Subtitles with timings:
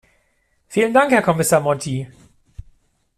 [0.67, 2.07] Vielen Dank, Herr Kommissar Monti.